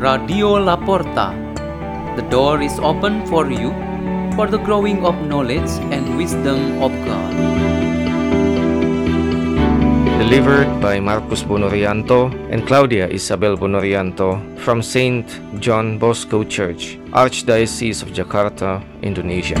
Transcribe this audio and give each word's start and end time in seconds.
Radio 0.00 0.56
La 0.56 0.78
Porta. 0.78 1.34
The 2.16 2.24
door 2.30 2.62
is 2.62 2.78
open 2.78 3.26
for 3.26 3.50
you 3.52 3.68
for 4.34 4.46
the 4.48 4.56
growing 4.56 5.04
of 5.04 5.14
knowledge 5.28 5.68
and 5.92 6.16
wisdom 6.16 6.80
of 6.80 6.90
God. 7.04 7.34
Delivered 10.16 10.80
by 10.80 11.00
Markus 11.00 11.42
Bonorianto 11.42 12.32
and 12.50 12.66
Claudia 12.66 13.08
Izabel 13.08 13.58
Bonorianto 13.58 14.40
from 14.60 14.80
St. 14.80 15.28
John 15.60 15.98
Bosco 15.98 16.44
Church, 16.44 16.96
Archdiocese 17.12 18.02
of 18.02 18.08
Jakarta, 18.16 18.80
Indonesia. 19.02 19.60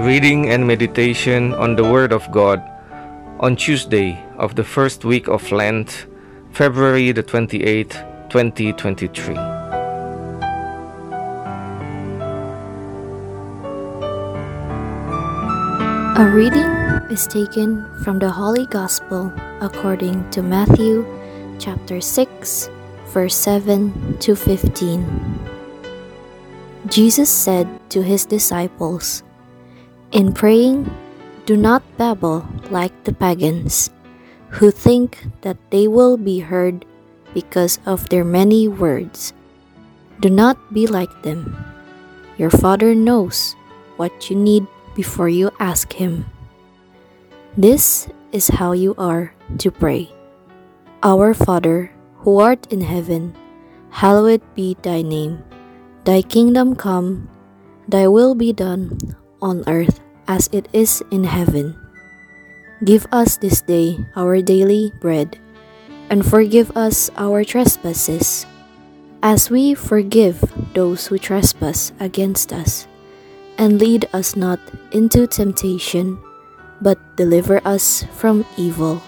Reading 0.00 0.48
and 0.48 0.66
meditation 0.66 1.52
on 1.52 1.76
the 1.76 1.84
Word 1.84 2.12
of 2.12 2.24
God 2.32 2.64
on 3.40 3.56
Tuesday 3.56 4.18
of 4.38 4.56
the 4.56 4.64
first 4.64 5.04
week 5.04 5.28
of 5.28 5.52
Lent, 5.52 6.06
February 6.50 7.12
the 7.12 7.22
28th, 7.22 8.00
2023. 8.30 9.36
A 16.16 16.30
reading 16.32 16.72
is 17.12 17.26
taken 17.26 17.84
from 18.02 18.18
the 18.18 18.30
Holy 18.30 18.64
Gospel 18.66 19.30
according 19.60 20.24
to 20.30 20.42
Matthew 20.42 21.04
chapter 21.58 22.00
6, 22.00 22.70
verse 23.12 23.36
7 23.36 24.16
to 24.20 24.34
15. 24.34 25.04
Jesus 26.88 27.28
said 27.28 27.68
to 27.90 28.02
his 28.02 28.24
disciples, 28.24 29.22
In 30.12 30.36
praying, 30.36 30.92
do 31.48 31.56
not 31.56 31.80
babble 31.96 32.44
like 32.68 32.92
the 33.08 33.16
pagans, 33.16 33.88
who 34.60 34.68
think 34.68 35.24
that 35.40 35.56
they 35.72 35.88
will 35.88 36.20
be 36.20 36.44
heard 36.44 36.84
because 37.32 37.80
of 37.88 38.12
their 38.12 38.20
many 38.20 38.68
words. 38.68 39.32
Do 40.20 40.28
not 40.28 40.60
be 40.68 40.84
like 40.86 41.08
them. 41.24 41.56
Your 42.36 42.52
Father 42.52 42.94
knows 42.94 43.56
what 43.96 44.28
you 44.28 44.36
need 44.36 44.68
before 44.92 45.32
you 45.32 45.48
ask 45.56 45.96
Him. 45.96 46.28
This 47.56 48.04
is 48.36 48.60
how 48.60 48.76
you 48.76 48.92
are 49.00 49.32
to 49.64 49.72
pray 49.72 50.12
Our 51.00 51.32
Father, 51.32 51.88
who 52.20 52.36
art 52.36 52.68
in 52.68 52.84
heaven, 52.84 53.32
hallowed 53.88 54.44
be 54.52 54.76
thy 54.84 55.00
name. 55.00 55.40
Thy 56.04 56.20
kingdom 56.20 56.76
come, 56.76 57.32
thy 57.88 58.12
will 58.12 58.36
be 58.36 58.52
done 58.52 59.00
on 59.42 59.64
earth 59.66 60.00
as 60.28 60.48
it 60.52 60.68
is 60.72 61.02
in 61.10 61.24
heaven. 61.24 61.76
Give 62.84 63.06
us 63.12 63.36
this 63.36 63.60
day 63.60 63.98
our 64.16 64.40
daily 64.40 64.92
bread, 64.98 65.38
and 66.08 66.24
forgive 66.24 66.72
us 66.76 67.10
our 67.18 67.44
trespasses, 67.44 68.46
as 69.22 69.50
we 69.50 69.74
forgive 69.74 70.40
those 70.74 71.06
who 71.06 71.18
trespass 71.18 71.92
against 72.00 72.52
us. 72.52 72.88
And 73.58 73.78
lead 73.78 74.08
us 74.14 74.34
not 74.34 74.58
into 74.90 75.26
temptation, 75.26 76.18
but 76.80 76.98
deliver 77.16 77.60
us 77.66 78.02
from 78.16 78.46
evil. 78.56 79.02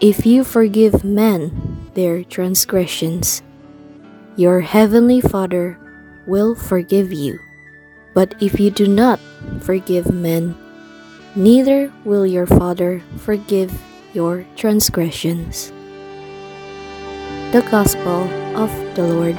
If 0.00 0.26
you 0.26 0.42
forgive 0.42 1.04
men 1.04 1.52
their 1.94 2.24
transgressions, 2.24 3.42
your 4.34 4.60
heavenly 4.62 5.20
Father 5.20 5.78
will 6.26 6.56
forgive 6.56 7.12
you. 7.12 7.38
But 8.14 8.34
if 8.40 8.60
you 8.60 8.70
do 8.70 8.86
not 8.86 9.18
forgive 9.60 10.14
men, 10.14 10.54
neither 11.34 11.92
will 12.04 12.24
your 12.24 12.46
Father 12.46 13.02
forgive 13.18 13.74
your 14.14 14.46
transgressions. 14.54 15.72
The 17.50 17.66
Gospel 17.70 18.30
of 18.54 18.70
the 18.94 19.02
Lord. 19.02 19.34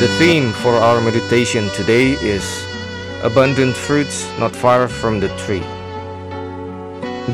The 0.00 0.08
theme 0.18 0.50
for 0.54 0.74
our 0.74 1.00
meditation 1.00 1.68
today 1.70 2.18
is 2.18 2.66
Abundant 3.22 3.76
Fruits 3.76 4.26
Not 4.40 4.56
Far 4.56 4.88
from 4.88 5.20
the 5.20 5.28
Tree. 5.46 5.62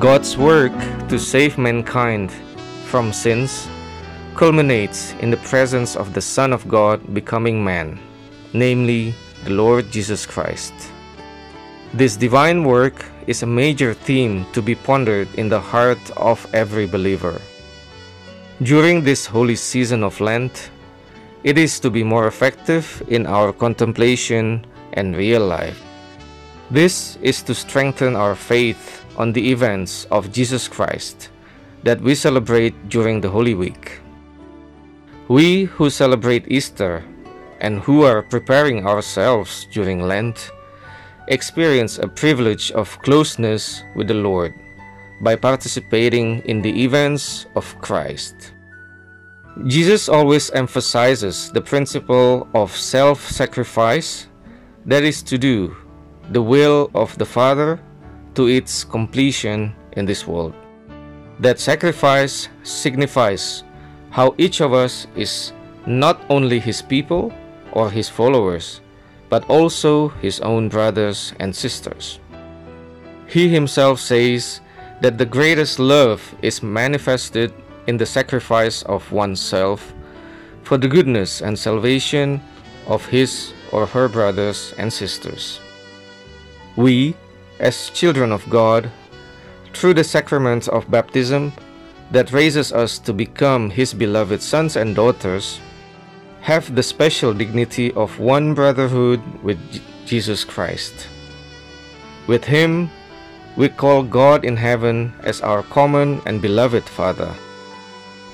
God's 0.01 0.37
work 0.37 0.77
to 1.09 1.19
save 1.19 1.57
mankind 1.57 2.31
from 2.85 3.15
sins 3.15 3.67
culminates 4.35 5.15
in 5.21 5.31
the 5.31 5.39
presence 5.39 5.97
of 5.97 6.13
the 6.13 6.21
Son 6.21 6.53
of 6.53 6.69
God 6.69 7.15
becoming 7.15 7.65
man, 7.65 7.99
namely 8.53 9.15
the 9.45 9.51
Lord 9.51 9.91
Jesus 9.91 10.27
Christ. 10.27 10.75
This 11.95 12.15
divine 12.15 12.65
work 12.65 13.07
is 13.27 13.43
a 13.43 13.47
major 13.47 13.95
theme 13.95 14.45
to 14.53 14.61
be 14.61 14.75
pondered 14.75 15.33
in 15.37 15.49
the 15.49 15.61
heart 15.61 16.11
of 16.17 16.47
every 16.53 16.87
believer. 16.87 17.41
During 18.63 19.03
this 19.03 19.25
holy 19.25 19.57
season 19.57 20.03
of 20.03 20.21
Lent, 20.21 20.71
it 21.43 21.57
is 21.57 21.81
to 21.81 21.91
be 21.91 22.05
more 22.05 22.27
effective 22.27 23.03
in 23.09 23.25
our 23.25 23.51
contemplation 23.51 24.67
and 24.93 25.17
real 25.17 25.47
life. 25.47 25.81
This 26.71 27.17
is 27.23 27.41
to 27.45 27.55
strengthen 27.55 28.15
our 28.15 28.35
faith 28.35 29.06
on 29.17 29.33
the 29.33 29.51
events 29.51 30.07
of 30.11 30.33
Jesus 30.33 30.69
Christ 30.69 31.31
that 31.83 32.01
we 32.01 32.15
celebrate 32.15 32.89
during 32.89 33.21
the 33.21 33.31
Holy 33.31 33.55
Week. 33.55 34.01
We 35.29 35.65
who 35.65 35.91
celebrate 35.91 36.51
Easter 36.51 37.05
and 37.61 37.81
who 37.81 38.03
are 38.03 38.23
preparing 38.23 38.87
ourselves 38.87 39.67
during 39.73 40.03
Lent 40.03 40.51
experience 41.29 41.99
a 41.99 42.09
privilege 42.09 42.71
of 42.73 42.99
closeness 43.03 43.83
with 43.97 44.09
the 44.09 44.15
Lord 44.15 44.55
by 45.21 45.35
participating 45.35 46.41
in 46.45 46.63
the 46.63 46.85
events 46.85 47.47
of 47.57 47.79
Christ. 47.81 48.53
Jesus 49.67 50.09
always 50.09 50.51
emphasizes 50.51 51.51
the 51.51 51.63
principle 51.63 52.47
of 52.55 52.77
self 52.77 53.25
sacrifice, 53.27 54.29
that 54.85 55.03
is, 55.03 55.23
to 55.23 55.39
do 55.39 55.75
the 56.31 56.43
will 56.43 56.91
of 56.95 57.17
the 57.19 57.25
Father 57.25 57.81
to 58.37 58.47
its 58.47 58.85
completion 58.85 59.75
in 59.93 60.07
this 60.07 60.27
world. 60.27 60.55
That 61.41 61.59
sacrifice 61.59 62.49
signifies 62.63 63.65
how 64.11 64.35
each 64.39 64.61
of 64.61 64.73
us 64.73 65.07
is 65.17 65.53
not 65.87 66.21
only 66.31 66.59
His 66.59 66.81
people 66.81 67.33
or 67.73 67.91
His 67.91 68.09
followers, 68.09 68.81
but 69.29 69.45
also 69.51 70.09
His 70.23 70.41
own 70.41 70.69
brothers 70.69 71.35
and 71.41 71.55
sisters. 71.55 72.21
He 73.27 73.49
Himself 73.49 74.01
says 74.01 74.61
that 75.01 75.19
the 75.19 75.27
greatest 75.27 75.79
love 75.79 76.23
is 76.43 76.63
manifested 76.63 77.53
in 77.87 77.97
the 77.97 78.07
sacrifice 78.07 78.83
of 78.83 79.11
oneself 79.13 79.93
for 80.63 80.77
the 80.77 80.89
goodness 80.89 81.43
and 81.43 81.59
salvation 81.59 82.41
of 82.87 83.05
his 83.07 83.53
or 83.73 83.87
her 83.87 84.09
brothers 84.09 84.75
and 84.79 84.93
sisters. 84.93 85.61
We, 86.77 87.15
as 87.59 87.91
children 87.91 88.33
of 88.33 88.49
God, 88.51 88.91
through 89.73 89.95
the 89.95 90.05
sacrament 90.05 90.69
of 90.69 90.91
baptism 90.91 91.53
that 92.11 92.33
raises 92.33 92.73
us 92.73 92.99
to 93.01 93.13
become 93.13 93.71
His 93.71 93.93
beloved 93.93 94.41
sons 94.41 94.77
and 94.77 94.95
daughters, 94.95 95.61
have 96.41 96.75
the 96.75 96.83
special 96.83 97.35
dignity 97.35 97.93
of 97.95 98.19
one 98.21 98.55
brotherhood 98.55 99.21
with 99.43 99.59
Jesus 100.07 100.45
Christ. 100.45 101.09
With 102.27 102.45
Him, 102.45 102.91
we 103.57 103.69
call 103.69 104.03
God 104.03 104.45
in 104.45 104.57
heaven 104.57 105.13
as 105.25 105.41
our 105.41 105.63
common 105.63 106.21
and 106.27 106.41
beloved 106.41 106.85
Father. 106.85 107.33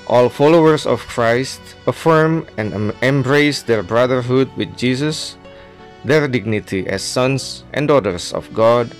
All 0.07 0.29
followers 0.29 0.85
of 0.85 0.99
Christ 1.07 1.61
affirm 1.87 2.45
and 2.57 2.93
embrace 3.01 3.63
their 3.63 3.81
brotherhood 3.81 4.51
with 4.57 4.75
Jesus, 4.77 5.37
their 6.03 6.27
dignity 6.27 6.85
as 6.87 7.01
sons 7.01 7.63
and 7.73 7.87
daughters 7.87 8.33
of 8.33 8.53
God, 8.53 8.91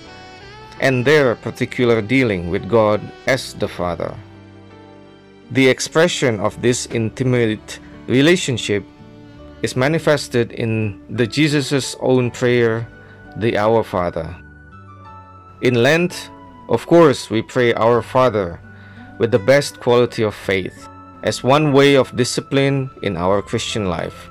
and 0.80 1.04
their 1.04 1.34
particular 1.34 2.02
dealing 2.02 2.50
with 2.50 2.68
God 2.68 3.00
as 3.26 3.54
the 3.54 3.68
Father. 3.68 4.14
The 5.50 5.68
expression 5.68 6.40
of 6.40 6.60
this 6.62 6.86
intimate 6.86 7.78
relationship 8.06 8.84
is 9.62 9.76
manifested 9.76 10.52
in 10.52 11.00
the 11.08 11.26
Jesus' 11.26 11.96
own 12.00 12.30
prayer, 12.30 12.86
the 13.36 13.56
Our 13.56 13.82
Father. 13.82 14.36
In 15.62 15.82
Lent, 15.82 16.30
of 16.68 16.86
course, 16.86 17.30
we 17.30 17.42
pray 17.42 17.72
Our 17.74 18.02
Father 18.02 18.60
with 19.18 19.30
the 19.30 19.38
best 19.38 19.80
quality 19.80 20.22
of 20.22 20.34
faith 20.34 20.88
as 21.22 21.42
one 21.42 21.72
way 21.72 21.96
of 21.96 22.16
discipline 22.16 22.90
in 23.02 23.16
our 23.16 23.40
Christian 23.40 23.88
life. 23.88 24.28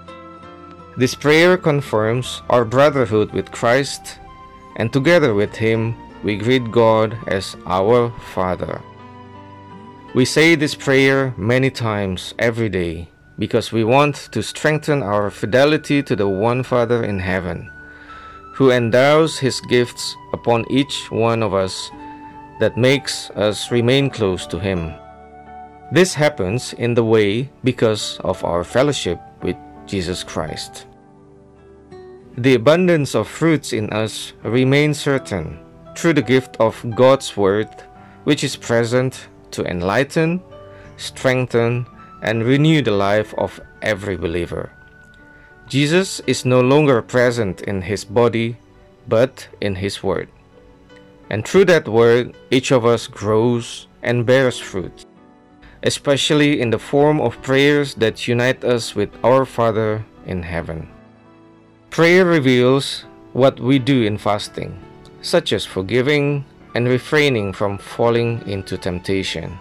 This 0.95 1.15
prayer 1.15 1.57
confirms 1.57 2.43
our 2.49 2.63
brotherhood 2.63 3.31
with 3.31 3.51
Christ 3.51 4.19
and 4.75 4.93
together 4.93 5.33
with 5.33 5.55
him 5.55 5.95
we 6.23 6.37
greet 6.37 6.71
God 6.71 7.17
as 7.27 7.57
our 7.65 8.09
Father. 8.33 8.81
We 10.15 10.25
say 10.25 10.55
this 10.55 10.75
prayer 10.75 11.33
many 11.37 11.69
times 11.69 12.33
every 12.39 12.69
day 12.69 13.09
because 13.37 13.71
we 13.71 13.83
want 13.83 14.15
to 14.31 14.41
strengthen 14.41 15.03
our 15.03 15.29
fidelity 15.29 16.01
to 16.03 16.15
the 16.15 16.27
one 16.27 16.63
Father 16.63 17.03
in 17.03 17.19
heaven, 17.19 17.69
who 18.53 18.71
endows 18.71 19.37
his 19.37 19.59
gifts 19.61 20.15
upon 20.31 20.69
each 20.71 21.11
one 21.11 21.43
of 21.43 21.53
us 21.53 21.89
that 22.59 22.77
makes 22.77 23.29
us 23.31 23.71
remain 23.71 24.09
close 24.09 24.45
to 24.47 24.59
him. 24.59 24.93
This 25.91 26.13
happens 26.13 26.73
in 26.73 26.93
the 26.93 27.03
way 27.03 27.49
because 27.63 28.19
of 28.23 28.43
our 28.43 28.63
fellowship 28.63 29.19
with 29.41 29.57
Jesus 29.85 30.23
Christ. 30.23 30.85
The 32.37 32.55
abundance 32.55 33.13
of 33.13 33.27
fruits 33.27 33.73
in 33.73 33.89
us 33.91 34.33
remains 34.43 34.99
certain 34.99 35.59
through 35.95 36.13
the 36.13 36.21
gift 36.21 36.57
of 36.59 36.83
God's 36.95 37.35
Word, 37.37 37.69
which 38.23 38.43
is 38.43 38.55
present 38.55 39.27
to 39.51 39.63
enlighten, 39.65 40.41
strengthen, 40.97 41.85
and 42.21 42.43
renew 42.43 42.81
the 42.81 42.91
life 42.91 43.33
of 43.37 43.59
every 43.81 44.15
believer. 44.15 44.71
Jesus 45.67 46.19
is 46.27 46.45
no 46.45 46.61
longer 46.61 47.01
present 47.01 47.61
in 47.61 47.81
his 47.81 48.05
body, 48.05 48.57
but 49.07 49.47
in 49.61 49.75
his 49.75 50.03
Word. 50.03 50.29
And 51.29 51.47
through 51.47 51.65
that 51.65 51.87
Word, 51.87 52.35
each 52.51 52.71
of 52.71 52.85
us 52.85 53.07
grows 53.07 53.87
and 54.01 54.25
bears 54.25 54.59
fruit, 54.59 55.05
especially 55.83 56.61
in 56.61 56.69
the 56.69 56.79
form 56.79 57.19
of 57.19 57.41
prayers 57.41 57.95
that 57.95 58.27
unite 58.27 58.63
us 58.63 58.95
with 58.95 59.09
our 59.23 59.45
Father 59.45 60.05
in 60.25 60.43
heaven. 60.43 60.87
Prayer 61.89 62.25
reveals 62.25 63.05
what 63.33 63.59
we 63.59 63.79
do 63.79 64.03
in 64.03 64.17
fasting, 64.17 64.79
such 65.23 65.53
as 65.53 65.65
forgiving 65.65 66.45
and 66.75 66.87
refraining 66.87 67.53
from 67.53 67.79
falling 67.79 68.45
into 68.47 68.77
temptation. 68.77 69.57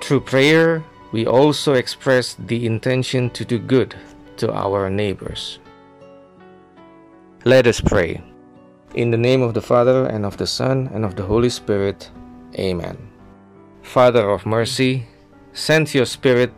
Through 0.00 0.22
prayer, 0.22 0.82
we 1.12 1.26
also 1.26 1.74
express 1.74 2.34
the 2.34 2.66
intention 2.66 3.30
to 3.30 3.44
do 3.44 3.58
good 3.58 3.94
to 4.38 4.52
our 4.52 4.90
neighbors. 4.90 5.60
Let 7.44 7.66
us 7.66 7.80
pray. 7.80 8.22
In 8.94 9.10
the 9.10 9.18
name 9.18 9.42
of 9.42 9.54
the 9.54 9.62
Father, 9.62 10.06
and 10.06 10.24
of 10.24 10.36
the 10.38 10.46
Son, 10.46 10.90
and 10.94 11.04
of 11.04 11.14
the 11.14 11.22
Holy 11.22 11.50
Spirit. 11.50 12.10
Amen. 12.58 12.96
Father 13.82 14.30
of 14.30 14.46
mercy, 14.46 15.06
send 15.52 15.92
your 15.92 16.06
Spirit 16.06 16.52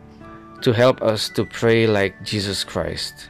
to 0.61 0.71
help 0.71 1.01
us 1.01 1.29
to 1.29 1.45
pray 1.45 1.85
like 1.87 2.23
Jesus 2.23 2.63
Christ. 2.63 3.29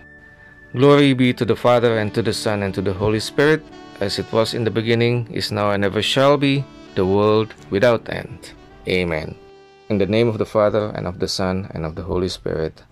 Glory 0.74 1.14
be 1.14 1.34
to 1.34 1.46
the 1.46 1.56
Father, 1.56 1.98
and 1.98 2.14
to 2.14 2.22
the 2.22 2.34
Son, 2.34 2.64
and 2.64 2.74
to 2.76 2.82
the 2.82 2.94
Holy 2.94 3.20
Spirit, 3.20 3.64
as 4.00 4.20
it 4.20 4.32
was 4.32 4.54
in 4.54 4.64
the 4.64 4.72
beginning, 4.72 5.28
is 5.32 5.52
now, 5.52 5.72
and 5.72 5.84
ever 5.84 6.02
shall 6.02 6.38
be, 6.38 6.64
the 6.96 7.06
world 7.06 7.54
without 7.70 8.10
end. 8.10 8.52
Amen. 8.88 9.36
In 9.90 9.98
the 9.98 10.06
name 10.06 10.28
of 10.28 10.38
the 10.38 10.46
Father, 10.46 10.92
and 10.96 11.08
of 11.08 11.20
the 11.20 11.28
Son, 11.28 11.70
and 11.74 11.86
of 11.86 11.96
the 11.96 12.04
Holy 12.04 12.30
Spirit. 12.30 12.84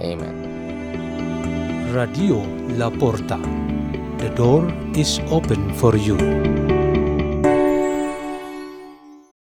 Amen. 0.00 1.92
Radio 1.94 2.42
La 2.76 2.90
Porta. 2.90 3.38
The 4.18 4.30
door 4.34 4.72
is 4.94 5.20
open 5.30 5.74
for 5.74 5.96
you. 5.96 6.51